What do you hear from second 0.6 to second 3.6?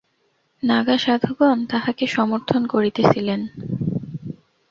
নাগা সাধুগণ তাঁহাকে সমর্থন করিতেছিলেন।